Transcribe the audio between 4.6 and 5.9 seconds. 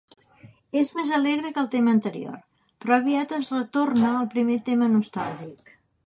tema nostàlgic.